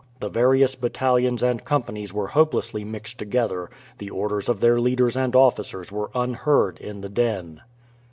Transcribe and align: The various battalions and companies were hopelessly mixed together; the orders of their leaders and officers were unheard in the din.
The 0.19 0.29
various 0.29 0.73
battalions 0.73 1.43
and 1.43 1.63
companies 1.63 2.11
were 2.11 2.29
hopelessly 2.29 2.83
mixed 2.83 3.19
together; 3.19 3.69
the 3.99 4.09
orders 4.09 4.49
of 4.49 4.59
their 4.59 4.79
leaders 4.79 5.15
and 5.15 5.35
officers 5.35 5.91
were 5.91 6.09
unheard 6.15 6.79
in 6.79 7.01
the 7.01 7.09
din. 7.09 7.61